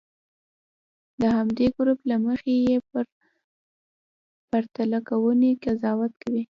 د 1.21 1.23
همدې 1.37 1.67
ګروپ 1.75 1.99
له 2.11 2.17
مخې 2.25 2.53
یې 2.67 2.77
په 2.89 2.99
پرتله 4.49 4.99
کوونې 5.09 5.49
قضاوت 5.63 6.13
کوي. 6.23 6.43